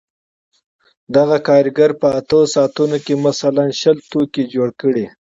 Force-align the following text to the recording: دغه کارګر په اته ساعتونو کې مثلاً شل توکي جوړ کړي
دغه 1.15 1.37
کارګر 1.47 1.91
په 2.01 2.07
اته 2.19 2.39
ساعتونو 2.53 2.97
کې 3.05 3.23
مثلاً 3.25 3.63
شل 3.79 3.97
توکي 4.09 4.43
جوړ 4.53 4.69
کړي 4.81 5.05